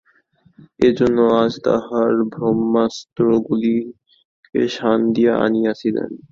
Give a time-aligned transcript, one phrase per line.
[0.79, 6.11] এইজন্য আজ তাঁহার ব্রহ্মাস্ত্রগুলিকে শান দিয়া আনিয়াছিলেন।